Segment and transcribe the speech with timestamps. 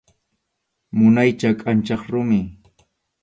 [0.97, 2.39] Munaycha kʼanchaq rumi.